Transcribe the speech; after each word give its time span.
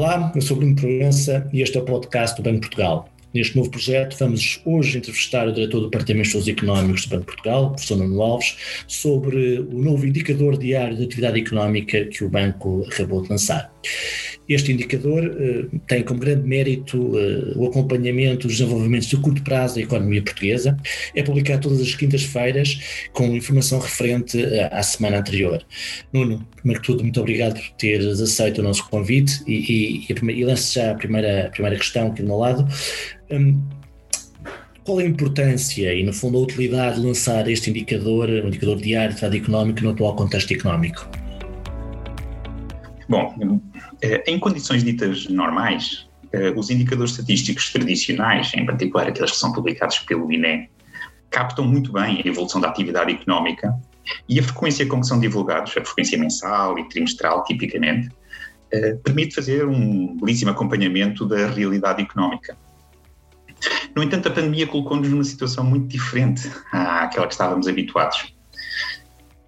Olá, 0.00 0.32
eu 0.34 0.40
sou 0.40 0.56
Bruno 0.56 0.74
Proença 0.74 1.46
e 1.52 1.60
este 1.60 1.76
é 1.76 1.80
o 1.82 1.84
podcast 1.84 2.34
do 2.34 2.42
Banco 2.42 2.60
de 2.60 2.68
Portugal. 2.68 3.06
Neste 3.34 3.54
novo 3.54 3.70
projeto, 3.70 4.16
vamos 4.18 4.58
hoje 4.64 4.96
entrevistar 4.96 5.46
o 5.46 5.52
diretor 5.52 5.80
do 5.80 5.90
Departamento 5.90 6.22
de 6.22 6.28
Estudos 6.28 6.48
Económicos 6.48 7.04
do 7.04 7.10
Banco 7.10 7.20
de 7.20 7.26
Portugal, 7.26 7.64
o 7.64 7.70
professor 7.72 7.98
Nuno 7.98 8.22
Alves, 8.22 8.56
sobre 8.88 9.58
o 9.58 9.82
novo 9.82 10.06
indicador 10.06 10.56
diário 10.56 10.96
de 10.96 11.04
atividade 11.04 11.40
económica 11.40 12.06
que 12.06 12.24
o 12.24 12.30
banco 12.30 12.82
acabou 12.90 13.20
de 13.20 13.28
lançar. 13.28 13.70
Este 14.48 14.72
indicador 14.72 15.24
uh, 15.24 15.78
tem 15.86 16.02
como 16.02 16.18
grande 16.18 16.46
mérito 16.46 16.98
uh, 16.98 17.56
o 17.56 17.68
acompanhamento 17.68 18.48
dos 18.48 18.58
desenvolvimentos 18.58 19.06
de 19.06 19.16
curto 19.16 19.42
prazo 19.42 19.76
da 19.76 19.82
economia 19.82 20.22
portuguesa. 20.22 20.76
É 21.14 21.22
publicado 21.22 21.62
todas 21.62 21.80
as 21.80 21.94
quintas-feiras 21.94 23.08
com 23.12 23.26
informação 23.28 23.78
referente 23.78 24.36
uh, 24.36 24.68
à 24.72 24.82
semana 24.82 25.18
anterior. 25.18 25.64
Nuno, 26.12 26.44
primeiro 26.56 26.80
que 26.80 26.86
tudo, 26.86 27.04
muito 27.04 27.20
obrigado 27.20 27.54
por 27.54 27.70
teres 27.76 28.20
aceito 28.20 28.58
o 28.60 28.64
nosso 28.64 28.88
convite 28.88 29.40
e, 29.46 30.06
e, 30.08 30.30
e, 30.32 30.44
lanço 30.44 30.74
já 30.74 30.90
a 30.90 30.94
primeira, 30.94 31.46
a 31.46 31.50
primeira 31.50 31.76
questão 31.76 32.08
aqui 32.08 32.22
do 32.22 32.28
meu 32.28 32.38
lado. 32.38 32.66
Um, 33.30 33.62
qual 34.82 34.98
a 34.98 35.04
importância 35.04 35.94
e, 35.94 36.02
no 36.02 36.12
fundo, 36.12 36.38
a 36.38 36.40
utilidade 36.40 37.00
de 37.00 37.06
lançar 37.06 37.48
este 37.48 37.70
indicador, 37.70 38.28
um 38.28 38.48
indicador 38.48 38.76
diário 38.78 39.14
de 39.14 39.24
atividade 39.24 39.36
económica 39.36 39.82
no 39.82 39.90
atual 39.90 40.16
contexto 40.16 40.52
económico? 40.52 41.08
Bom, 43.08 43.34
eh, 43.40 43.69
em 44.26 44.38
condições 44.38 44.82
ditas 44.82 45.28
normais, 45.28 46.08
eh, 46.32 46.52
os 46.56 46.70
indicadores 46.70 47.12
estatísticos 47.12 47.72
tradicionais, 47.72 48.52
em 48.54 48.64
particular 48.64 49.08
aqueles 49.08 49.32
que 49.32 49.36
são 49.36 49.52
publicados 49.52 49.98
pelo 50.00 50.32
INE, 50.32 50.70
captam 51.28 51.66
muito 51.66 51.92
bem 51.92 52.22
a 52.24 52.28
evolução 52.28 52.60
da 52.60 52.68
atividade 52.68 53.12
económica 53.12 53.74
e 54.28 54.38
a 54.38 54.42
frequência 54.42 54.86
com 54.86 55.00
que 55.00 55.06
são 55.06 55.18
divulgados, 55.18 55.76
a 55.76 55.84
frequência 55.84 56.18
mensal 56.18 56.78
e 56.78 56.88
trimestral, 56.88 57.44
tipicamente, 57.44 58.10
eh, 58.72 58.94
permite 59.02 59.34
fazer 59.34 59.66
um 59.66 60.16
belíssimo 60.18 60.52
acompanhamento 60.52 61.26
da 61.26 61.48
realidade 61.48 62.02
económica. 62.02 62.56
No 63.94 64.02
entanto, 64.02 64.28
a 64.28 64.30
pandemia 64.30 64.66
colocou-nos 64.66 65.08
numa 65.08 65.24
situação 65.24 65.64
muito 65.64 65.88
diferente 65.88 66.50
àquela 66.72 67.26
que 67.26 67.34
estávamos 67.34 67.66
habituados. 67.68 68.34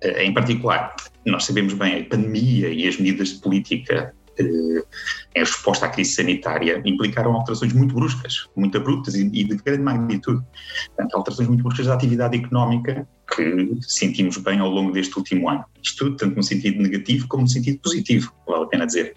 Em 0.03 0.35
particular, 0.35 0.95
nós 1.25 1.45
sabemos 1.45 1.73
bem, 1.75 2.01
a 2.01 2.05
pandemia 2.05 2.69
e 2.69 2.87
as 2.89 2.97
medidas 2.97 3.29
de 3.29 3.41
política 3.41 4.13
eh, 4.22 4.22
em 4.39 5.41
resposta 5.41 5.87
à 5.87 5.89
crise 5.89 6.15
sanitária 6.15 6.83
implicaram 6.85 7.33
alterações 7.33 7.73
muito 7.73 7.95
bruscas, 7.95 8.49
muito 8.57 8.77
abruptas 8.77 9.15
e, 9.15 9.25
de 9.25 9.57
grande 9.57 9.83
magnitude. 9.83 10.43
Portanto, 10.89 11.15
alterações 11.17 11.49
muito 11.49 11.63
bruscas 11.63 11.87
da 11.87 11.95
atividade 11.95 12.37
económica 12.37 13.07
que 13.35 13.71
sentimos 13.81 14.37
bem 14.39 14.59
ao 14.59 14.71
longo 14.71 14.93
deste 14.93 15.17
último 15.17 15.49
ano. 15.49 15.65
Isto 15.83 16.17
tanto 16.17 16.37
no 16.37 16.43
sentido 16.43 16.83
negativo 16.83 17.27
como 17.29 17.43
no 17.43 17.49
sentido 17.49 17.79
positivo, 17.79 18.33
vale 18.47 18.65
a 18.65 18.67
pena 18.67 18.87
dizer. 18.87 19.17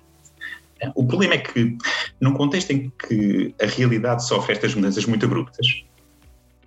O 0.94 1.06
problema 1.06 1.36
é 1.36 1.38
que, 1.38 1.78
num 2.20 2.34
contexto 2.34 2.72
em 2.72 2.92
que 3.08 3.56
a 3.62 3.66
realidade 3.66 4.26
sofre 4.26 4.54
estas 4.54 4.76
mudanças 4.76 5.06
muito 5.06 5.26
abruptas, 5.26 5.66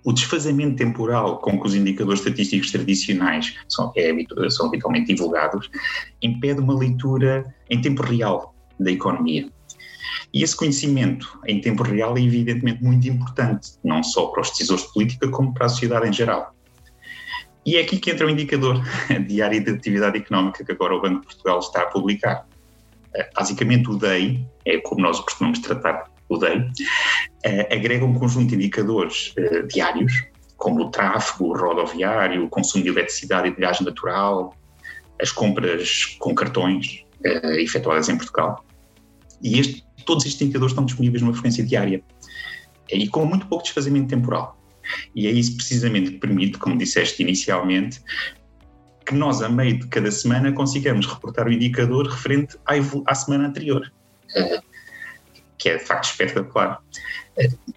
o 0.03 0.13
desfazamento 0.13 0.77
temporal 0.77 1.39
com 1.39 1.59
que 1.59 1.67
os 1.67 1.75
indicadores 1.75 2.19
estatísticos 2.21 2.71
tradicionais 2.71 3.55
são, 3.67 3.91
é, 3.95 4.11
são 4.49 4.67
habitualmente 4.67 5.13
divulgados 5.13 5.69
impede 6.21 6.59
uma 6.59 6.77
leitura 6.77 7.53
em 7.69 7.81
tempo 7.81 8.01
real 8.03 8.55
da 8.79 8.91
economia. 8.91 9.49
E 10.33 10.43
esse 10.43 10.55
conhecimento 10.55 11.39
em 11.47 11.59
tempo 11.59 11.83
real 11.83 12.17
é 12.17 12.21
evidentemente 12.21 12.83
muito 12.83 13.07
importante, 13.07 13.71
não 13.83 14.03
só 14.03 14.27
para 14.27 14.41
os 14.41 14.49
decisores 14.51 14.83
de 14.85 14.93
política, 14.93 15.29
como 15.29 15.53
para 15.53 15.65
a 15.65 15.69
sociedade 15.69 16.07
em 16.07 16.13
geral. 16.13 16.53
E 17.65 17.77
é 17.77 17.81
aqui 17.81 17.97
que 17.97 18.11
entra 18.11 18.25
o 18.25 18.29
indicador 18.29 18.81
diário 19.27 19.63
de 19.63 19.71
atividade 19.71 20.17
económica 20.17 20.63
que 20.63 20.71
agora 20.71 20.95
o 20.95 21.01
Banco 21.01 21.21
de 21.21 21.25
Portugal 21.27 21.59
está 21.59 21.83
a 21.83 21.87
publicar. 21.87 22.47
Basicamente, 23.35 23.89
o 23.89 23.97
DEI, 23.97 24.47
é 24.65 24.77
como 24.77 25.01
nós 25.01 25.19
costumamos 25.19 25.59
tratar 25.59 26.08
o 26.29 26.37
DEI, 26.37 26.59
uh, 26.59 27.73
agrega 27.73 28.05
um 28.05 28.13
conjunto 28.13 28.49
de 28.49 28.55
indicadores 28.55 29.33
uh, 29.37 29.67
diários, 29.67 30.13
como 30.55 30.83
o 30.83 30.91
tráfego 30.91 31.57
rodoviário, 31.57 32.45
o 32.45 32.49
consumo 32.49 32.83
de 32.83 32.89
eletricidade 32.89 33.47
e 33.47 33.55
de 33.55 33.59
gás 33.59 33.79
natural, 33.81 34.55
as 35.21 35.31
compras 35.31 36.05
com 36.19 36.33
cartões 36.35 37.03
uh, 37.25 37.51
efetuadas 37.59 38.07
em 38.07 38.15
Portugal. 38.15 38.63
E 39.41 39.59
este, 39.59 39.83
todos 40.05 40.25
estes 40.25 40.41
indicadores 40.41 40.71
estão 40.71 40.85
disponíveis 40.85 41.21
numa 41.21 41.33
frequência 41.33 41.63
diária 41.63 42.03
e 42.91 43.07
com 43.07 43.25
muito 43.25 43.47
pouco 43.47 43.63
desfazamento 43.63 44.07
temporal. 44.07 44.57
E 45.15 45.27
é 45.27 45.31
isso 45.31 45.55
precisamente 45.55 46.11
que 46.11 46.17
permite, 46.17 46.57
como 46.57 46.77
disseste 46.77 47.21
inicialmente, 47.21 48.01
que 49.05 49.13
nós, 49.13 49.41
a 49.41 49.49
meio 49.49 49.79
de 49.79 49.87
cada 49.87 50.11
semana, 50.11 50.51
consigamos 50.51 51.05
reportar 51.05 51.47
o 51.47 51.51
indicador 51.51 52.07
referente 52.07 52.57
à, 52.65 52.73
à 53.05 53.15
semana 53.15 53.47
anterior 53.47 53.91
que 55.59 55.69
é 55.69 55.77
de 55.77 55.85
facto 55.85 56.05
espetacular. 56.05 56.81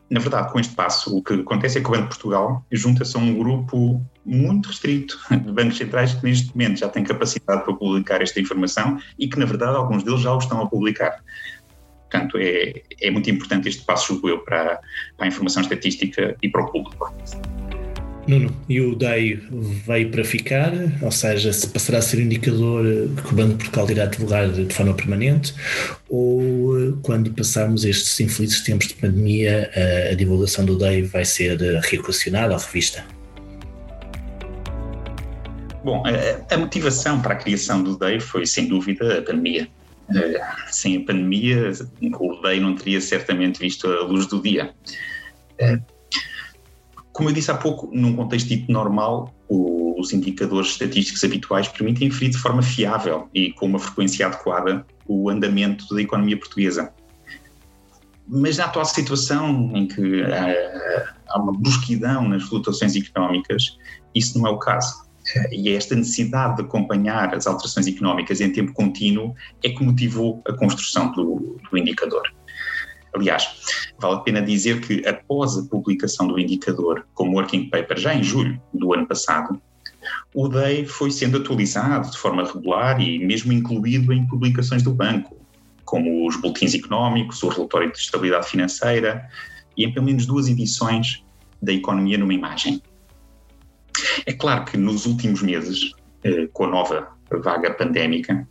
Na 0.09 0.21
verdade, 0.21 0.51
com 0.51 0.59
este 0.59 0.75
passo, 0.75 1.17
o 1.17 1.23
que 1.23 1.35
acontece 1.35 1.79
é 1.79 1.81
que 1.81 1.89
o 1.89 1.91
Banco 1.91 2.05
de 2.05 2.09
Portugal 2.09 2.65
junta-se 2.73 3.17
a 3.17 3.21
um 3.21 3.39
grupo 3.39 4.01
muito 4.25 4.69
restrito 4.69 5.19
de 5.31 5.53
bancos 5.53 5.77
centrais 5.77 6.15
que 6.15 6.25
neste 6.25 6.57
momento 6.57 6.79
já 6.79 6.89
têm 6.89 7.05
capacidade 7.05 7.65
para 7.65 7.75
publicar 7.75 8.23
esta 8.23 8.41
informação 8.41 8.99
e 9.19 9.29
que, 9.29 9.39
na 9.39 9.45
verdade, 9.45 9.77
alguns 9.77 10.03
deles 10.03 10.21
já 10.21 10.33
o 10.33 10.39
estão 10.39 10.63
a 10.63 10.67
publicar. 10.67 11.23
Portanto, 12.11 12.39
é, 12.39 12.83
é 13.01 13.11
muito 13.11 13.31
importante 13.31 13.69
este 13.69 13.85
passo, 13.85 14.15
julgo 14.15 14.29
eu, 14.29 14.39
para, 14.41 14.81
para 15.17 15.27
a 15.27 15.29
informação 15.29 15.63
estatística 15.63 16.37
e 16.43 16.49
para 16.49 16.63
o 16.63 16.71
público. 16.71 17.13
Nuno, 18.27 18.55
e 18.69 18.81
o 18.81 18.95
DEI 18.95 19.35
veio 19.85 20.11
para 20.11 20.25
ficar, 20.25 20.73
ou 21.03 21.11
seja, 21.11 21.53
se 21.53 21.67
passará 21.67 21.99
a 21.99 22.03
ser 22.03 22.19
um 22.19 22.21
indicador 22.21 22.85
que 22.85 23.33
o 23.33 23.37
Banco 23.37 23.55
de 23.55 23.65
Portugal 23.65 23.91
irá 23.91 24.07
divulgar 24.07 24.49
de 24.49 24.73
forma 24.73 24.95
permanente, 24.95 25.53
ou 26.09 26.79
eh, 26.79 26.93
quando 27.03 27.33
passarmos 27.33 27.85
estes 27.85 28.21
infelizes 28.21 28.61
tempos 28.61 28.89
de 28.89 28.95
pandemia, 28.95 29.71
a, 30.11 30.15
divulgação 30.15 30.65
do 30.65 30.79
DEI 30.79 31.03
vai 31.03 31.25
ser 31.25 31.61
eh, 31.61 31.81
reequacionada 31.83 32.55
ou 32.55 32.61
revista? 32.61 33.05
Bom, 35.85 36.05
a, 36.07 36.55
a, 36.55 36.59
motivação 36.59 37.21
para 37.21 37.35
a 37.35 37.37
criação 37.37 37.83
do 37.83 37.99
DEI 37.99 38.21
foi, 38.21 38.47
sem 38.47 38.69
dúvida, 38.69 39.19
a 39.19 39.23
pandemia. 39.23 39.67
Eh, 40.15 40.41
sem 40.71 40.99
a 40.99 41.01
pandemia, 41.01 41.73
o 42.21 42.41
DEI 42.41 42.61
não 42.61 42.77
teria 42.77 43.01
certamente 43.01 43.59
visto 43.59 43.89
a 43.89 44.05
luz 44.05 44.29
do 44.29 44.41
dia. 44.41 44.73
Como 47.13 47.29
eu 47.29 47.33
disse 47.33 47.51
há 47.51 47.55
pouco, 47.55 47.91
num 47.93 48.17
contexto 48.17 48.49
dito 48.49 48.73
normal, 48.73 49.35
os 49.49 50.13
indicadores 50.13 50.71
estatísticos 50.71 51.23
habituais 51.23 51.69
permitem 51.69 52.09
inferir 52.09 52.31
de 52.31 52.39
forma 52.39 52.63
fiável 52.63 53.29
e 53.35 53.53
com 53.53 53.67
uma 53.67 53.79
frequência 53.79 54.27
adequada 54.27 54.87
o 55.07 55.29
andamento 55.29 55.95
da 55.95 56.01
economia 56.01 56.39
portuguesa. 56.39 56.93
Mas 58.27 58.57
na 58.57 58.65
atual 58.65 58.85
situação 58.85 59.73
em 59.77 59.87
que 59.87 60.23
há 61.29 61.39
uma 61.39 61.53
brusquidão 61.53 62.29
nas 62.29 62.45
flutuações 62.45 62.97
económicas, 62.97 63.77
isso 64.15 64.39
não 64.39 64.47
é 64.47 64.51
o 64.51 64.59
caso. 64.59 65.03
E 65.51 65.69
é 65.69 65.75
esta 65.75 65.95
necessidade 65.95 66.57
de 66.57 66.63
acompanhar 66.63 67.35
as 67.35 67.47
alterações 67.47 67.87
económicas 67.87 68.41
em 68.41 68.53
tempo 68.53 68.73
contínuo 68.73 69.35
é 69.63 69.69
que 69.69 69.85
motivou 69.85 70.43
a 70.49 70.53
construção 70.53 71.13
do, 71.13 71.59
do 71.71 71.79
indicador. 71.79 72.23
Aliás, 73.15 73.49
vale 73.99 74.15
a 74.17 74.21
pena 74.21 74.41
dizer 74.41 74.81
que 74.81 75.07
após 75.07 75.57
a 75.57 75.63
publicação 75.65 76.27
do 76.27 76.39
indicador 76.39 77.07
como 77.15 77.37
working 77.37 77.69
paper, 77.69 77.99
já 77.99 78.15
em 78.15 78.23
julho 78.23 78.61
do 78.73 78.95
ano 78.95 79.07
passado, 79.07 79.61
o 80.35 80.49
DEI 80.49 80.87
foi 80.87 81.11
sendo 81.11 81.39
atualizado 81.39 82.11
de 82.11 82.19
forma 82.19 82.45
regular 82.45 83.01
e 83.01 83.19
mesmo 83.19 83.53
incluído 83.53 84.13
em 84.13 84.27
publicações 84.27 84.83
do 84.83 84.93
banco, 84.93 85.37
como 85.85 86.27
os 86.27 86.37
boletins 86.37 86.75
económicos, 86.75 87.43
o 87.43 87.49
relatório 87.49 87.93
de 87.93 87.99
estabilidade 87.99 88.49
financeira 88.49 89.29
e 89.77 89.85
em 89.85 89.93
pelo 89.93 90.07
menos 90.07 90.27
duas 90.27 90.49
edições 90.49 91.23
da 91.61 91.73
Economia 91.73 92.19
numa 92.19 92.35
Imagem. 92.35 92.83
É 94.25 94.33
claro 94.33 94.65
que 94.65 94.77
nos 94.77 95.07
últimos 95.07 95.43
meses, 95.43 95.93
eh, 96.25 96.49
com 96.53 96.65
a 96.65 96.69
nova 96.69 97.09
vaga 97.31 97.73
pandémica, 97.75 98.49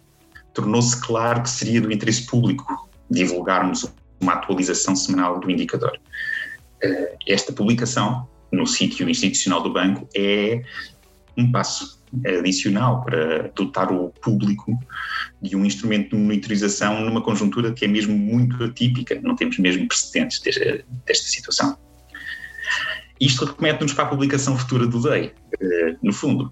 tornou-se 0.54 1.00
claro 1.02 1.42
que 1.44 1.50
seria 1.50 1.82
do 1.82 1.92
interesse 1.92 2.26
público 2.26 2.90
divulgarmos 3.10 3.92
uma 4.22 4.34
atualização 4.34 4.96
semanal 4.96 5.40
do 5.40 5.50
indicador. 5.50 6.00
Eh, 6.84 7.16
esta 7.28 7.52
publicação 7.52 8.28
no 8.52 8.68
sítio 8.68 9.10
institucional 9.10 9.62
do 9.62 9.74
banco 9.74 10.08
é 10.16 10.62
um 11.38 11.52
passo 11.52 12.02
adicional 12.40 13.04
para 13.04 13.48
dotar 13.56 13.92
o 13.92 14.10
público 14.10 14.78
de 15.42 15.56
um 15.56 15.66
instrumento 15.66 16.16
de 16.16 16.22
monitorização 16.22 17.02
numa 17.02 17.22
conjuntura 17.22 17.72
que 17.72 17.86
é 17.86 17.88
mesmo 17.88 18.18
muito 18.18 18.62
atípica, 18.64 19.20
não 19.22 19.36
temos 19.36 19.58
mesmo 19.58 19.88
precedentes 19.88 20.42
desta, 20.42 21.28
situação. 21.28 21.78
Isto 23.20 23.46
remete-nos 23.46 23.94
para 23.94 24.06
a 24.06 24.08
publicação 24.08 24.58
futura 24.58 24.86
do 24.88 25.02
DEI. 25.02 25.34
Eh, 25.60 25.96
no 26.02 26.12
fundo, 26.12 26.52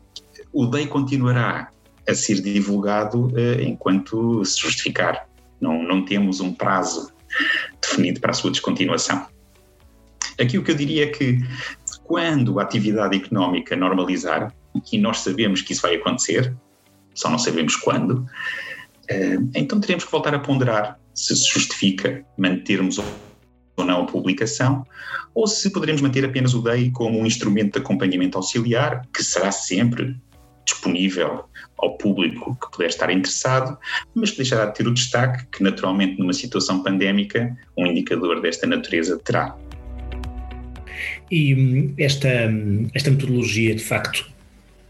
o 0.54 0.66
DEI 0.66 0.88
continuará 0.88 1.72
a 2.08 2.16
ser 2.16 2.42
divulgado 2.42 3.32
eh, 3.36 3.64
enquanto 3.64 4.44
se 4.46 4.62
justificar. 4.62 5.28
Não, 5.60 5.84
não 5.84 6.06
temos 6.06 6.40
um 6.40 6.54
prazo 6.54 7.12
definido 7.82 8.20
para 8.20 8.32
a 8.32 8.34
sua 8.34 8.52
descontinuação. 8.52 9.28
Aqui 10.40 10.58
o 10.58 10.64
que 10.64 10.72
eu 10.72 10.76
diria 10.76 11.04
é 11.04 11.08
que 11.08 11.40
quando 12.04 12.60
a 12.60 12.64
atividade 12.64 13.18
económica 13.18 13.76
normalizar, 13.76 14.54
e 14.92 14.98
nós 14.98 15.20
sabemos 15.20 15.62
que 15.62 15.74
isso 15.74 15.82
vai 15.82 15.96
acontecer, 15.96 16.56
só 17.14 17.30
não 17.30 17.38
sabemos 17.38 17.76
quando, 17.76 18.26
Então 19.56 19.80
teremos 19.80 20.04
que 20.04 20.12
voltar 20.12 20.36
a 20.36 20.40
ponderar 20.40 21.00
se 21.14 21.36
se 21.36 21.52
justifica 21.52 22.24
mantermos 22.38 23.00
ou 23.00 23.86
não 23.86 24.04
a 24.04 24.06
publicação, 24.06 24.86
ou 25.34 25.48
se 25.48 25.72
poderemos 25.72 26.02
manter 26.02 26.24
apenas 26.26 26.54
o 26.54 26.62
DEI 26.62 26.92
como 26.92 27.20
um 27.20 27.26
instrumento 27.26 27.74
de 27.74 27.80
acompanhamento 27.80 28.38
auxiliar, 28.38 29.08
que 29.14 29.24
será 29.24 29.52
sempre 29.52 30.16
disponível 30.66 31.46
ao 31.78 31.98
público 31.98 32.58
que 32.62 32.72
puder 32.72 32.90
estar 32.90 33.10
interessado, 33.10 33.78
mas 34.14 34.32
que 34.32 34.38
deixará 34.38 34.66
de 34.66 34.76
ter 34.76 34.88
o 34.88 34.94
destaque 34.94 35.46
que, 35.52 35.64
naturalmente, 35.64 36.20
numa 36.20 36.34
situação 36.34 36.84
pandémica, 36.84 37.56
um 37.78 37.86
indicador 37.86 38.42
desta 38.42 38.68
natureza 38.68 39.18
terá. 39.20 39.56
E 41.32 41.56
hum, 41.56 41.94
esta, 41.98 42.48
hum, 42.50 42.88
esta 42.94 43.12
metodologia, 43.12 43.74
de 43.76 43.84
facto, 43.84 44.30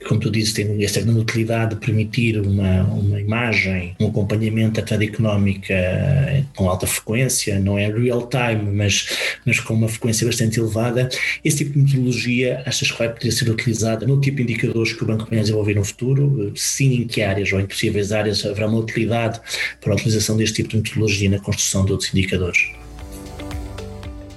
como 0.10 0.20
tu 0.20 0.32
dizes, 0.32 0.54
tem 0.54 0.84
essa 0.84 1.00
grande 1.02 1.20
utilidade 1.20 1.76
de 1.76 1.86
permitir 1.86 2.40
uma, 2.40 2.82
uma 2.86 3.22
imagem, 3.22 3.96
um 4.00 4.08
acompanhamento 4.08 4.80
atividade 4.80 5.06
económica 5.06 5.72
eh, 5.72 6.44
com 6.56 6.68
alta 6.68 6.88
frequência, 6.88 7.60
não 7.60 7.78
é 7.78 7.88
real 7.88 8.28
time, 8.28 8.72
mas, 8.76 9.08
mas 9.46 9.60
com 9.60 9.76
uma 9.76 9.88
frequência 9.88 10.26
bastante 10.26 10.60
elevada. 10.60 11.08
Esse 11.46 11.58
tipo 11.58 11.74
de 11.74 11.80
metodologia 11.80 12.64
achas 12.66 12.92
que 12.92 12.98
vai 12.98 13.14
poder 13.14 13.32
ser 13.32 13.50
utilizada 13.52 14.08
no 14.08 14.20
tipo 14.20 14.38
de 14.38 14.44
indicadores 14.44 14.94
que 14.94 15.04
o 15.04 15.06
Banco 15.06 15.28
vai 15.30 15.42
desenvolver 15.42 15.76
no 15.76 15.86
futuro? 15.86 16.52
Sim, 16.56 17.02
em 17.02 17.08
que 17.08 17.22
áreas 17.22 17.54
ou 17.54 17.60
em 17.60 17.68
possíveis 17.68 18.12
áreas 18.12 18.44
haverá 18.44 18.68
uma 18.68 18.80
utilidade 18.80 19.40
para 19.80 19.94
a 19.94 19.96
utilização 19.96 20.36
deste 20.36 20.56
tipo 20.56 20.70
de 20.70 20.78
metodologia 20.78 21.30
na 21.30 21.40
construção 21.40 21.86
de 21.86 21.92
outros 21.92 22.12
indicadores? 22.12 22.72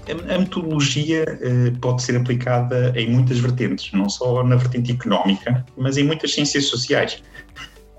A 0.08 0.38
metodologia 0.38 1.24
uh, 1.24 1.78
pode 1.78 2.02
ser 2.02 2.16
aplicada 2.16 2.92
em 2.96 3.10
muitas 3.10 3.38
vertentes, 3.38 3.92
não 3.92 4.08
só 4.08 4.42
na 4.42 4.56
vertente 4.56 4.92
económica, 4.92 5.64
mas 5.76 5.96
em 5.96 6.04
muitas 6.04 6.34
ciências 6.34 6.66
sociais. 6.66 7.22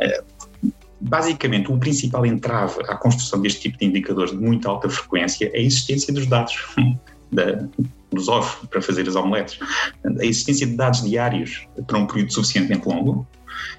Uh, 0.01 0.71
basicamente, 0.99 1.71
o 1.71 1.77
principal 1.77 2.25
entrave 2.25 2.81
à 2.87 2.95
construção 2.95 3.41
deste 3.41 3.61
tipo 3.61 3.77
de 3.77 3.85
indicadores 3.85 4.31
de 4.31 4.37
muita 4.37 4.69
alta 4.69 4.89
frequência 4.89 5.49
é 5.53 5.59
a 5.59 5.61
existência 5.61 6.13
dos 6.13 6.27
dados, 6.27 6.55
da, 7.31 7.67
dos 8.11 8.27
ovos 8.27 8.67
para 8.69 8.81
fazer 8.81 9.07
as 9.07 9.15
omeletes. 9.15 9.59
A 10.05 10.25
existência 10.25 10.67
de 10.67 10.75
dados 10.75 11.03
diários 11.03 11.67
para 11.87 11.97
um 11.97 12.05
período 12.05 12.33
suficientemente 12.33 12.87
longo 12.87 13.25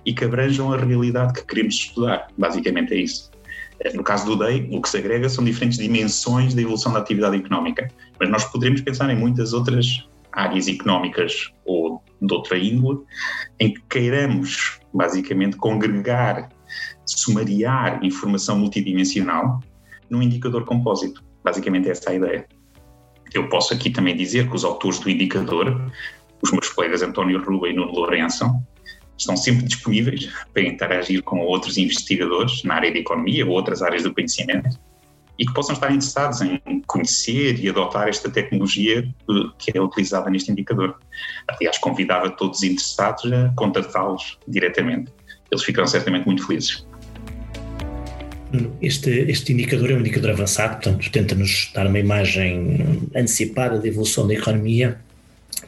e 0.07 0.15
que 0.15 0.25
abranjam 0.25 0.73
a 0.73 0.77
realidade 0.77 1.35
que 1.35 1.45
queremos 1.45 1.75
estudar. 1.75 2.29
Basicamente 2.39 2.95
é 2.95 2.99
isso. 2.99 3.34
No 3.95 4.03
caso 4.03 4.25
do 4.25 4.37
DEI, 4.37 4.69
o 4.73 4.81
que 4.81 4.89
se 4.89 4.99
agrega 4.99 5.29
são 5.29 5.45
diferentes 5.45 5.79
dimensões 5.79 6.55
da 6.55 6.63
evolução 6.63 6.93
da 6.93 7.01
atividade 7.01 7.37
económica, 7.37 7.89
mas 8.19 8.31
nós 8.31 8.45
poderíamos 8.45 8.81
pensar 8.81 9.11
em 9.11 9.17
muitas 9.17 9.53
outras 9.53 10.09
áreas 10.33 10.69
económicas 10.69 11.53
ou 11.65 12.03
de 12.21 12.35
outra 12.35 12.59
índole, 12.59 13.01
em 13.61 13.75
que 13.75 13.83
queiramos, 13.89 14.81
basicamente, 14.93 15.57
congregar, 15.57 16.49
sumariar 17.05 18.03
informação 18.05 18.59
multidimensional 18.59 19.61
num 20.09 20.23
indicador 20.23 20.65
compósito. 20.65 21.23
Basicamente, 21.43 21.89
essa 21.89 22.11
é 22.11 22.13
a 22.13 22.17
ideia. 22.17 22.49
Eu 23.33 23.49
posso 23.49 23.75
aqui 23.75 23.91
também 23.91 24.17
dizer 24.17 24.49
que 24.49 24.57
os 24.57 24.65
autores 24.65 24.99
do 24.99 25.11
indicador, 25.11 25.93
os 26.43 26.51
meus 26.53 26.69
colegas 26.69 27.03
António 27.03 27.43
Rua 27.45 27.69
e 27.69 27.75
Nuno 27.75 27.93
Lourenço, 27.93 28.47
estão 29.17 29.37
sempre 29.37 29.65
disponíveis 29.65 30.29
para 30.53 30.63
interagir 30.63 31.23
com 31.23 31.41
outros 31.41 31.79
investigadores 31.79 32.63
na 32.65 32.75
área 32.75 32.93
de 32.93 32.99
economia 32.99 33.47
ou 33.47 33.53
outras 33.53 33.83
áreas 33.83 34.03
do 34.03 34.13
conhecimento 34.13 34.79
e 35.39 35.45
que 35.45 35.53
possam 35.53 35.75
estar 35.75 35.91
interessados 35.91 36.41
em 36.43 36.61
conhecer 36.87 37.59
e 37.59 37.69
adotar 37.69 38.09
esta 38.09 38.31
tecnologia 38.31 39.09
que 39.59 39.77
é 39.77 39.81
utilizada 39.81 40.31
neste 40.31 40.51
indicador. 40.51 40.97
Aliás, 41.49 41.79
convidava 41.79 42.31
todos 42.31 42.59
os 42.59 42.65
interessados 42.65 43.33
a 43.33 43.53
contatá-los 43.57 44.39
diretamente. 44.47 45.13
Eles 45.51 45.65
ficarão 45.65 45.89
certamente 45.89 46.27
muito 46.27 46.47
felizes. 46.47 46.87
Este, 48.81 49.11
este 49.11 49.53
indicador 49.53 49.91
é 49.91 49.95
um 49.95 50.01
indicador 50.01 50.31
avançado, 50.31 50.75
portanto, 50.75 51.11
tenta-nos 51.11 51.73
dar 51.75 51.89
uma 51.89 51.99
imagem 51.99 53.09
antecipada 53.17 53.81
da 53.81 53.89
evolução 53.89 54.29
da 54.29 54.35
economia 54.35 55.01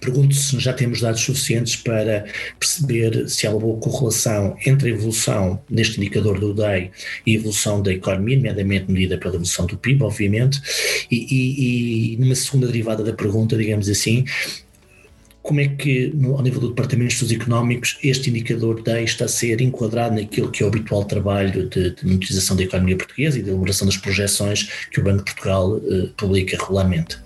Pergunto 0.00 0.34
se 0.34 0.58
já 0.58 0.72
temos 0.72 1.00
dados 1.00 1.20
suficientes 1.20 1.76
para 1.76 2.24
perceber 2.58 3.28
se 3.28 3.46
há 3.46 3.50
uma 3.50 3.60
boa 3.60 3.78
correlação 3.78 4.56
entre 4.66 4.90
a 4.90 4.92
evolução 4.92 5.60
deste 5.70 5.98
indicador 5.98 6.38
do 6.38 6.54
DEI 6.54 6.90
e 7.26 7.32
a 7.32 7.38
evolução 7.38 7.82
da 7.82 7.92
economia, 7.92 8.36
nomeadamente 8.36 8.90
medida 8.90 9.18
pela 9.18 9.34
evolução 9.34 9.66
do 9.66 9.76
PIB, 9.76 10.02
obviamente, 10.02 10.60
e, 11.10 11.16
e, 11.16 12.14
e 12.14 12.16
numa 12.16 12.34
segunda 12.34 12.66
derivada 12.66 13.02
da 13.02 13.12
pergunta, 13.12 13.56
digamos 13.56 13.88
assim, 13.88 14.24
como 15.46 15.60
é 15.60 15.68
que, 15.68 16.10
no, 16.12 16.34
ao 16.34 16.42
nível 16.42 16.60
do 16.60 16.68
Departamento 16.70 17.08
de 17.08 17.14
Estudos 17.14 17.34
Económicos, 17.36 17.98
este 18.02 18.30
indicador 18.30 18.82
DEI 18.82 19.04
está 19.04 19.26
a 19.26 19.28
ser 19.28 19.60
enquadrado 19.60 20.16
naquilo 20.16 20.50
que 20.50 20.60
é 20.60 20.66
o 20.66 20.68
habitual 20.68 21.04
trabalho 21.04 21.68
de, 21.68 21.90
de 21.94 22.04
monitorização 22.04 22.56
da 22.56 22.64
economia 22.64 22.96
portuguesa 22.96 23.38
e 23.38 23.42
de 23.42 23.50
elaboração 23.50 23.86
das 23.86 23.96
projeções 23.96 24.68
que 24.90 24.98
o 24.98 25.04
Banco 25.04 25.18
de 25.18 25.24
Portugal 25.32 25.80
eh, 25.88 26.08
publica 26.16 26.56
regularmente? 26.58 27.18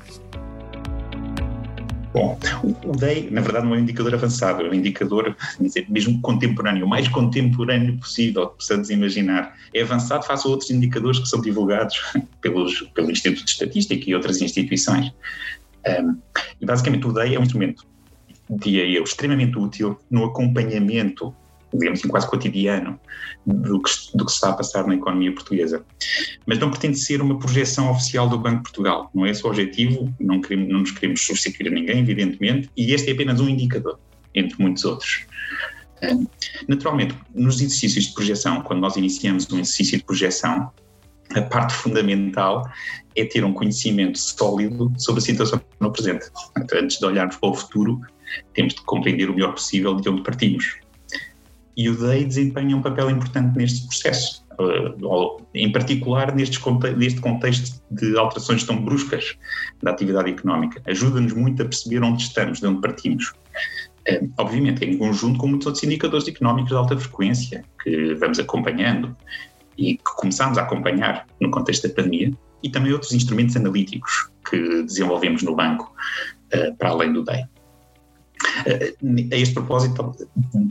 Bom, 2.13 2.39
o 2.85 2.97
DEI, 2.97 3.31
na 3.31 3.41
verdade, 3.41 3.67
não 3.67 3.75
é 3.75 3.79
um 3.79 3.83
indicador 3.83 4.15
avançado, 4.15 4.67
é 4.67 4.69
um 4.69 4.75
indicador, 4.75 5.37
dizer, 5.61 5.87
mesmo 5.89 6.21
contemporâneo, 6.21 6.85
o 6.85 6.89
mais 6.89 7.07
contemporâneo 7.07 7.97
possível 7.99 8.49
que 8.49 8.57
possamos 8.57 8.91
imaginar. 8.91 9.55
É 9.73 9.83
avançado 9.83 10.27
face 10.27 10.47
a 10.47 10.51
outros 10.51 10.71
indicadores 10.71 11.21
que 11.21 11.29
são 11.29 11.41
divulgados 11.41 12.01
pelos, 12.43 12.81
pelo 12.95 13.13
Instituto 13.13 13.45
de 13.45 13.51
Estatística 13.51 14.11
e 14.11 14.15
outras 14.15 14.41
instituições. 14.41 15.13
Um, 15.87 16.19
e 16.61 16.67
basicamente 16.67 17.07
o 17.07 17.13
DEI 17.13 17.37
é 17.37 17.39
um 17.39 17.43
instrumento, 17.43 17.87
diria 18.51 18.85
eu, 18.87 19.05
extremamente 19.05 19.57
útil 19.57 19.97
no 20.11 20.25
acompanhamento 20.25 21.35
digamos 21.73 22.01
assim, 22.01 22.09
quase 22.09 22.29
cotidiano 22.29 22.99
do 23.47 23.81
que, 23.81 23.91
do 24.15 24.25
que 24.25 24.31
se 24.31 24.37
está 24.37 24.51
a 24.51 24.55
passar 24.55 24.87
na 24.87 24.95
economia 24.95 25.33
portuguesa. 25.33 25.85
Mas 26.47 26.59
não 26.59 26.71
pretende 26.71 26.99
ser 26.99 27.21
uma 27.23 27.39
projeção 27.39 27.91
oficial 27.91 28.29
do 28.29 28.39
Banco 28.39 28.59
de 28.59 28.63
Portugal, 28.63 29.11
não 29.15 29.27
é 29.27 29.31
esse 29.31 29.45
o 29.45 29.49
objetivo, 29.49 30.13
não, 30.21 30.41
queremos, 30.41 30.69
não 30.69 30.81
nos 30.81 30.91
queremos 30.91 31.25
substituir 31.25 31.69
a 31.69 31.71
ninguém, 31.71 31.99
evidentemente, 32.01 32.71
e 32.77 32.93
este 32.93 33.11
é 33.11 33.13
apenas 33.13 33.41
um 33.41 33.49
indicador, 33.49 33.99
entre 34.35 34.61
muitos 34.61 34.85
outros. 34.85 35.27
Naturalmente, 36.67 37.15
nos 37.35 37.57
exercícios 37.57 38.07
de 38.07 38.15
projeção, 38.15 38.63
quando 38.63 38.81
nós 38.81 38.97
iniciamos 38.97 39.51
um 39.51 39.59
exercício 39.59 39.99
de 39.99 40.05
projeção, 40.05 40.71
a 41.35 41.43
parte 41.43 41.75
fundamental 41.75 42.69
é 43.15 43.25
ter 43.25 43.45
um 43.45 43.53
conhecimento 43.53 44.19
sólido 44.19 44.93
sobre 44.99 45.21
a 45.21 45.25
situação 45.25 45.61
no 45.79 45.93
presente. 45.93 46.27
Antes 46.75 46.99
de 46.99 47.05
olharmos 47.05 47.37
para 47.37 47.51
o 47.51 47.55
futuro, 47.55 48.01
temos 48.55 48.75
de 48.75 48.83
compreender 48.83 49.31
o 49.31 49.35
melhor 49.35 49.53
possível 49.53 49.95
de 49.95 50.09
onde 50.09 50.23
partimos 50.23 50.81
e 51.81 51.89
o 51.89 51.97
DEI 51.97 52.27
desempenha 52.27 52.77
um 52.77 52.83
papel 52.83 53.09
importante 53.11 53.57
neste 53.57 53.87
processo, 53.87 54.45
eh, 54.61 55.43
em 55.55 55.73
particular 55.73 56.35
neste 56.35 56.61
contexto 56.61 57.83
de 57.91 58.19
alterações 58.19 58.65
tão 58.65 58.85
bruscas 58.85 59.35
da 59.83 59.91
atividade 59.91 60.31
económica. 60.31 60.83
Ajuda-nos 60.87 61.33
muito 61.33 61.63
a 61.63 61.65
perceber 61.65 62.03
onde 62.03 62.23
estamos, 62.23 62.61
de 62.61 62.67
onde 62.67 62.83
partimos. 62.83 63.33
Eh, 64.07 64.23
obviamente, 64.37 64.85
em 64.85 64.99
conjunto 64.99 65.39
com 65.39 65.47
muitos 65.47 65.69
outros 65.69 65.83
indicadores 65.83 66.29
económicos 66.29 66.69
de 66.69 66.77
alta 66.77 66.99
frequência 66.99 67.65
que 67.83 68.13
vamos 68.17 68.39
acompanhando 68.39 69.17
e 69.79 69.97
que 69.97 70.05
começamos 70.17 70.59
a 70.59 70.63
acompanhar 70.63 71.27
no 71.41 71.51
contexto 71.51 71.89
da 71.89 71.95
pandemia, 71.95 72.31
e 72.63 72.69
também 72.69 72.93
outros 72.93 73.15
instrumentos 73.15 73.57
analíticos 73.57 74.29
que 74.51 74.83
desenvolvemos 74.83 75.43
no 75.43 75.57
banco 75.57 75.95
eh, 76.51 76.73
para 76.73 76.91
além 76.91 77.11
do 77.11 77.25
DEI. 77.25 77.47
A 79.33 79.37
este 79.37 79.55
propósito, 79.55 80.17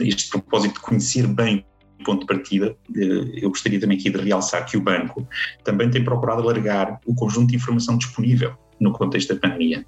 este 0.01 0.29
propósito 0.29 0.75
de 0.75 0.79
conhecer 0.81 1.27
bem 1.27 1.65
o 1.99 2.03
ponto 2.03 2.21
de 2.21 2.27
partida, 2.27 2.75
eu 2.95 3.49
gostaria 3.49 3.79
também 3.79 3.97
aqui 3.97 4.09
de 4.09 4.17
realçar 4.17 4.65
que 4.65 4.77
o 4.77 4.81
banco 4.81 5.27
também 5.63 5.89
tem 5.89 6.03
procurado 6.03 6.41
alargar 6.41 6.99
o 7.05 7.13
conjunto 7.13 7.49
de 7.49 7.55
informação 7.55 7.97
disponível 7.97 8.55
no 8.79 8.91
contexto 8.93 9.33
da 9.33 9.39
pandemia. 9.39 9.85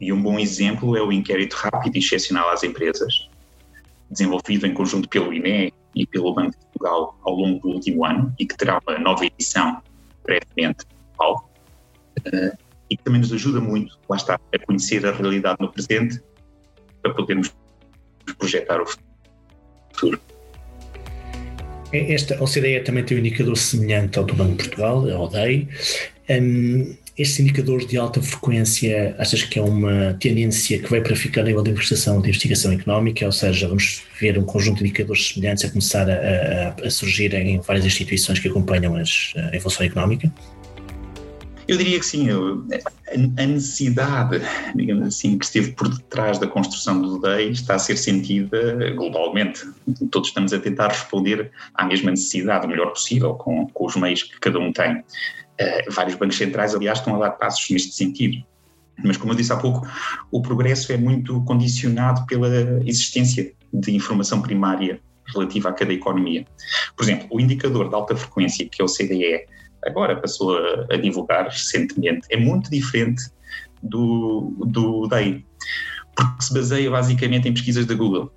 E 0.00 0.12
um 0.12 0.22
bom 0.22 0.38
exemplo 0.38 0.96
é 0.96 1.02
o 1.02 1.10
inquérito 1.10 1.54
rápido 1.54 1.96
e 1.96 1.98
excepcional 1.98 2.50
às 2.50 2.62
empresas, 2.62 3.28
desenvolvido 4.10 4.66
em 4.66 4.74
conjunto 4.74 5.08
pelo 5.08 5.32
INE 5.32 5.72
e 5.94 6.06
pelo 6.06 6.34
Banco 6.34 6.52
de 6.52 6.66
Portugal 6.66 7.18
ao 7.22 7.34
longo 7.34 7.60
do 7.60 7.68
último 7.70 8.04
ano 8.04 8.32
e 8.38 8.46
que 8.46 8.56
terá 8.56 8.78
uma 8.86 8.98
nova 8.98 9.24
edição 9.24 9.82
brevemente, 10.22 10.84
eh, 12.32 12.52
e 12.90 12.96
que 12.96 13.02
também 13.02 13.20
nos 13.20 13.32
ajuda 13.32 13.60
muito, 13.60 13.98
lá 14.08 14.16
está, 14.16 14.34
a 14.54 14.58
conhecer 14.64 15.04
a 15.06 15.12
realidade 15.12 15.56
no 15.60 15.72
presente 15.72 16.20
para 17.08 17.22
podermos 17.22 17.54
projetar 18.38 18.80
o 18.80 18.86
futuro. 18.86 20.20
É, 21.92 22.12
esta 22.12 22.42
OCDE 22.42 22.80
também 22.80 23.04
tem 23.04 23.16
um 23.16 23.20
indicador 23.20 23.56
semelhante 23.56 24.18
ao 24.18 24.24
do 24.24 24.34
Banco 24.34 24.56
de 24.56 24.64
Portugal, 24.64 25.08
a 25.08 25.20
ODEI. 25.20 25.68
Um, 26.28 26.96
estes 27.16 27.40
indicadores 27.40 27.86
de 27.86 27.96
alta 27.96 28.20
frequência, 28.20 29.14
achas 29.18 29.42
que 29.42 29.58
é 29.58 29.62
uma 29.62 30.14
tendência 30.20 30.78
que 30.78 30.90
vai 30.90 31.00
para 31.00 31.16
ficar 31.16 31.40
a 31.40 31.44
nível 31.44 31.62
de 31.62 31.70
investigação, 31.70 32.20
de 32.20 32.28
investigação 32.28 32.72
económica, 32.72 33.24
ou 33.24 33.32
seja, 33.32 33.66
vamos 33.66 34.02
ver 34.20 34.36
um 34.38 34.44
conjunto 34.44 34.78
de 34.78 34.84
indicadores 34.84 35.28
semelhantes 35.28 35.64
a 35.64 35.70
começar 35.70 36.10
a, 36.10 36.12
a, 36.12 36.86
a 36.86 36.90
surgir 36.90 37.32
em 37.32 37.58
várias 37.60 37.86
instituições 37.86 38.38
que 38.38 38.48
acompanham 38.48 38.96
as, 38.96 39.32
a 39.34 39.56
evolução 39.56 39.86
económica? 39.86 40.30
Eu 41.66 41.78
diria 41.78 41.98
que 41.98 42.04
sim, 42.04 42.28
eu, 42.28 42.66
a 43.12 43.46
necessidade, 43.46 44.40
digamos 44.74 45.06
assim, 45.06 45.38
que 45.38 45.44
esteve 45.44 45.72
por 45.72 45.88
detrás 45.88 46.38
da 46.38 46.46
construção 46.46 47.00
do 47.00 47.20
DEI 47.20 47.50
está 47.50 47.76
a 47.76 47.78
ser 47.78 47.96
sentida 47.96 48.90
globalmente. 48.96 49.64
Todos 50.10 50.28
estamos 50.28 50.52
a 50.52 50.58
tentar 50.58 50.88
responder 50.88 51.50
à 51.74 51.84
mesma 51.84 52.10
necessidade 52.10 52.66
o 52.66 52.68
melhor 52.68 52.90
possível, 52.90 53.34
com, 53.34 53.66
com 53.68 53.86
os 53.86 53.96
meios 53.96 54.22
que 54.24 54.38
cada 54.40 54.58
um 54.58 54.72
tem. 54.72 54.96
Uh, 54.98 55.92
vários 55.92 56.16
bancos 56.16 56.36
centrais, 56.36 56.74
aliás, 56.74 56.98
estão 56.98 57.16
a 57.16 57.18
dar 57.18 57.30
passos 57.32 57.70
neste 57.70 57.94
sentido. 57.94 58.44
Mas, 59.04 59.16
como 59.16 59.32
eu 59.32 59.36
disse 59.36 59.52
há 59.52 59.56
pouco, 59.56 59.86
o 60.30 60.42
progresso 60.42 60.92
é 60.92 60.96
muito 60.96 61.42
condicionado 61.44 62.26
pela 62.26 62.48
existência 62.84 63.52
de 63.72 63.94
informação 63.94 64.42
primária 64.42 65.00
relativa 65.32 65.68
a 65.68 65.72
cada 65.72 65.92
economia. 65.92 66.46
Por 66.96 67.04
exemplo, 67.04 67.28
o 67.30 67.40
indicador 67.40 67.88
de 67.88 67.94
alta 67.94 68.16
frequência, 68.16 68.68
que 68.68 68.80
é 68.80 68.84
o 68.84 68.88
CDE, 68.88 69.46
agora 69.86 70.16
passou 70.16 70.58
a, 70.58 70.86
a 70.90 70.96
divulgar 70.96 71.48
recentemente, 71.48 72.26
é 72.30 72.36
muito 72.36 72.70
diferente 72.70 73.22
do, 73.82 74.54
do 74.66 75.06
DEI, 75.06 75.44
porque 76.14 76.42
se 76.42 76.52
baseia 76.52 76.90
basicamente 76.90 77.48
em 77.48 77.52
pesquisas 77.52 77.86
da 77.86 77.94
Google. 77.94 78.32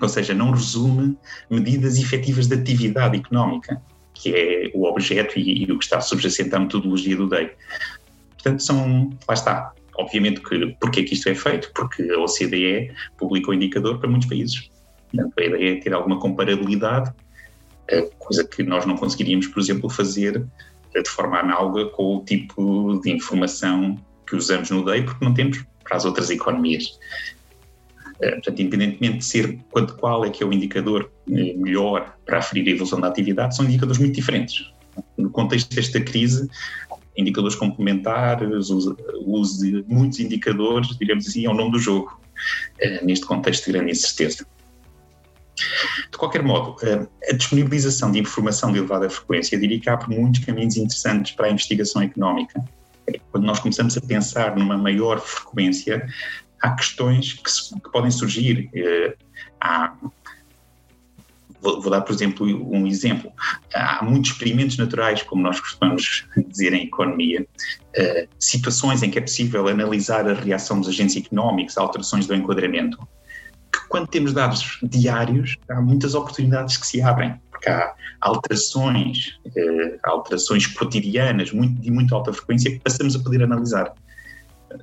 Ou 0.00 0.08
seja, 0.08 0.34
não 0.34 0.50
resume 0.50 1.16
medidas 1.50 1.98
efetivas 1.98 2.48
de 2.48 2.54
atividade 2.54 3.16
económica, 3.16 3.80
que 4.14 4.34
é 4.34 4.70
o 4.74 4.84
objeto 4.84 5.38
e, 5.38 5.64
e 5.64 5.72
o 5.72 5.78
que 5.78 5.84
está 5.84 6.00
subjacente 6.00 6.54
à 6.54 6.58
metodologia 6.58 7.16
do 7.16 7.28
DEI. 7.28 7.52
Portanto, 8.34 8.62
são, 8.62 9.10
lá 9.28 9.34
está. 9.34 9.72
Obviamente 9.96 10.40
que, 10.40 10.74
porque 10.80 11.00
é 11.00 11.02
que 11.04 11.14
isto 11.14 11.28
é 11.28 11.34
feito? 11.34 11.70
Porque 11.74 12.02
a 12.10 12.18
OCDE 12.18 12.90
publica 13.18 13.50
o 13.50 13.54
indicador 13.54 13.98
para 13.98 14.08
muitos 14.08 14.28
países. 14.28 14.70
Portanto, 15.10 15.34
a 15.38 15.44
ideia 15.44 15.76
é 15.76 15.80
ter 15.80 15.92
alguma 15.92 16.18
comparabilidade 16.18 17.12
coisa 18.18 18.44
que 18.44 18.62
nós 18.62 18.86
não 18.86 18.96
conseguiríamos, 18.96 19.46
por 19.48 19.60
exemplo, 19.60 19.90
fazer 19.90 20.44
de 20.94 21.08
forma 21.08 21.38
análoga 21.38 21.86
com 21.86 22.16
o 22.16 22.24
tipo 22.24 23.00
de 23.02 23.10
informação 23.10 23.96
que 24.26 24.36
usamos 24.36 24.70
no 24.70 24.84
DEI, 24.84 25.02
porque 25.02 25.24
não 25.24 25.32
temos 25.32 25.64
para 25.82 25.96
as 25.96 26.04
outras 26.04 26.30
economias. 26.30 26.98
Eh, 28.20 28.32
portanto, 28.32 28.60
independentemente 28.60 29.18
de 29.18 29.24
ser 29.24 29.58
quanto 29.70 29.96
qual 29.96 30.24
é 30.24 30.30
que 30.30 30.42
é 30.42 30.46
o 30.46 30.52
indicador 30.52 31.10
eh, 31.28 31.54
melhor 31.54 32.16
para 32.24 32.38
aferir 32.38 32.66
a 32.68 32.70
evolução 32.70 33.00
da 33.00 33.08
atividade, 33.08 33.56
são 33.56 33.64
indicadores 33.64 33.98
muito 33.98 34.14
diferentes. 34.14 34.72
No 35.16 35.30
contexto 35.30 35.74
desta 35.74 36.00
crise, 36.00 36.48
indicadores 37.16 37.56
complementares, 37.56 38.70
o 38.70 38.96
uso 39.26 39.58
de 39.58 39.84
muitos 39.88 40.20
indicadores, 40.20 40.96
digamos 40.98 41.26
assim, 41.26 41.46
é 41.46 41.50
o 41.50 41.54
nome 41.54 41.72
do 41.72 41.78
jogo, 41.78 42.20
eh, 42.78 43.04
neste 43.04 43.26
contexto 43.26 43.66
de 43.66 43.72
grande 43.72 43.92
incerteza. 43.92 44.46
De 46.10 46.18
qualquer 46.18 46.42
modo, 46.42 46.76
eh, 46.82 47.06
a 47.30 47.32
disponibilização 47.32 48.10
de 48.12 48.18
informação 48.18 48.72
de 48.72 48.78
elevada 48.78 49.08
frequência 49.08 49.58
diria 49.58 49.80
que 49.80 49.88
abre 49.88 50.16
muitos 50.16 50.44
caminhos 50.44 50.76
interessantes 50.76 51.32
para 51.32 51.46
a 51.46 51.50
investigação 51.50 52.02
económica. 52.02 52.62
Quando 53.30 53.44
nós 53.44 53.58
começamos 53.58 53.96
a 53.96 54.00
pensar 54.00 54.56
numa 54.56 54.78
maior 54.78 55.20
frequência, 55.20 56.06
há 56.60 56.70
questões 56.70 57.34
que, 57.34 57.50
se, 57.50 57.74
que 57.74 57.90
podem 57.90 58.10
surgir. 58.10 58.70
Eh, 58.74 59.16
há, 59.60 59.94
vou, 61.60 61.80
vou, 61.80 61.90
dar, 61.90 62.02
por 62.02 62.12
exemplo, 62.12 62.46
um 62.46 62.86
exemplo. 62.86 63.32
Há 63.74 64.04
muitos 64.04 64.32
experimentos 64.32 64.76
naturais, 64.76 65.22
como 65.22 65.42
nós 65.42 65.60
costumamos 65.60 66.26
dizer 66.48 66.72
em 66.72 66.84
economia, 66.84 67.46
eh, 67.94 68.28
situações 68.38 69.02
em 69.02 69.10
que 69.10 69.18
é 69.18 69.22
possível 69.22 69.66
analisar 69.68 70.28
a 70.28 70.34
reação 70.34 70.80
dos 70.80 70.88
agentes 70.88 71.16
económicos 71.16 71.76
a 71.76 71.82
alterações 71.82 72.26
do 72.26 72.34
enquadramento 72.34 72.98
quando 73.92 74.06
temos 74.06 74.32
dados 74.32 74.78
diários, 74.82 75.58
há 75.68 75.78
muitas 75.78 76.14
oportunidades 76.14 76.78
que 76.78 76.86
se 76.86 77.02
abrem, 77.02 77.38
porque 77.50 77.68
há 77.68 77.94
alterações, 78.22 79.38
eh, 79.54 79.98
alterações 80.02 80.66
cotidianas 80.66 81.52
muito, 81.52 81.78
de 81.78 81.90
muito 81.90 82.14
alta 82.14 82.32
frequência 82.32 82.70
que 82.70 82.80
passamos 82.80 83.14
a 83.14 83.18
poder 83.18 83.42
analisar. 83.42 83.92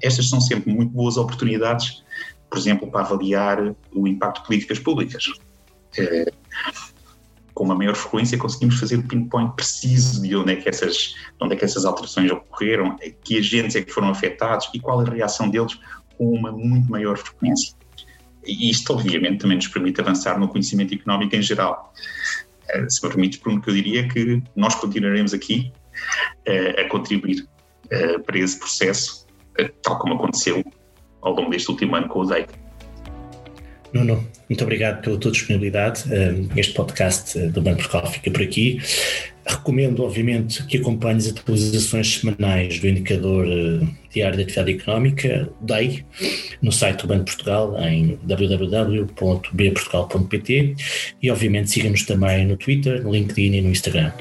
Estas 0.04 0.30
são 0.30 0.40
sempre 0.40 0.72
muito 0.72 0.94
boas 0.94 1.18
oportunidades, 1.18 2.04
por 2.48 2.60
exemplo, 2.60 2.92
para 2.92 3.02
avaliar 3.02 3.76
o 3.92 4.08
impacto 4.08 4.42
de 4.42 4.46
políticas 4.46 4.78
públicas. 4.78 5.26
Eh, 5.98 6.32
com 7.56 7.64
uma 7.64 7.74
maior 7.74 7.96
frequência 7.96 8.38
conseguimos 8.38 8.80
fazer 8.80 8.98
o 8.98 9.04
pinpoint 9.08 9.56
preciso 9.56 10.22
de 10.22 10.36
onde 10.36 10.54
é 10.54 10.56
que 10.56 10.70
essas, 10.70 11.16
onde 11.42 11.56
é 11.56 11.58
que 11.58 11.66
essas 11.66 11.84
alterações 11.84 12.30
ocorreram, 12.30 12.96
que 13.24 13.40
agentes 13.40 13.76
é 13.76 13.82
que 13.82 13.92
foram 13.92 14.10
afetados 14.10 14.70
e 14.72 14.80
qual 14.80 15.00
a 15.00 15.04
reação 15.04 15.50
deles 15.50 15.80
com 16.16 16.30
uma 16.30 16.52
muito 16.52 16.92
maior 16.92 17.18
frequência. 17.18 17.74
E 18.46 18.70
isto, 18.70 18.94
obviamente, 18.94 19.40
também 19.40 19.58
nos 19.58 19.68
permite 19.68 20.02
avançar 20.02 20.40
no 20.40 20.48
conhecimento 20.48 20.94
económico 20.94 21.36
em 21.36 21.42
geral. 21.42 21.94
Eh, 22.70 22.90
se 22.90 23.04
me 23.04 23.10
permites, 23.10 23.40
Bruno, 23.40 23.62
que 23.62 23.70
eu 23.70 23.74
diria 23.74 24.08
que 24.08 24.42
nós 24.56 24.76
continuaremos 24.76 25.34
aqui 25.34 25.72
eh, 26.46 26.82
a 26.82 26.90
contribuir 26.90 27.48
eh, 27.90 28.18
para 28.20 28.38
esse 28.38 28.58
processo, 28.58 29.28
tal 29.84 30.00
como 30.00 30.14
aconteceu 30.16 30.64
ao 31.22 31.34
longo 31.34 31.50
deste 31.50 31.70
último 31.70 31.96
ano 31.96 32.08
com 32.08 32.20
o 32.20 32.26
DEIC. 32.26 32.50
Nuno, 33.94 34.28
muito 34.48 34.64
obrigado 34.64 35.02
pela 35.02 35.18
tua 35.18 35.32
disponibilidade. 35.32 36.04
Este 36.56 36.74
podcast 36.74 37.38
do 37.50 37.62
Banco 37.62 37.78
Portugal 37.78 38.12
fica 38.12 38.32
por 38.32 38.42
aqui. 38.42 38.80
Recomendo, 39.46 40.04
obviamente, 40.04 40.66
que 40.66 40.78
acompanhes 40.78 41.26
as 41.26 41.34
atualizações 41.34 42.20
semanais 42.20 42.80
do 42.80 42.88
indicador 42.88 43.48
eh, 43.48 43.80
diário 44.14 44.38
de 44.38 44.44
atividade 44.44 44.74
económica, 44.74 45.50
DEI, 45.62 46.06
no 46.62 46.72
site 46.72 47.02
do 47.02 47.08
Banco 47.08 47.26
Portugal, 47.26 47.76
em 47.82 48.20
www.bportugal.pt 48.24 50.76
e, 51.22 51.32
obviamente, 51.32 51.72
siga-nos 51.72 52.04
também 52.04 52.46
no 52.46 52.56
Twitter, 52.58 53.04
no 53.04 53.12
LinkedIn 53.12 53.56
e 53.56 53.62
no 53.62 53.72
Instagram. 53.72 54.12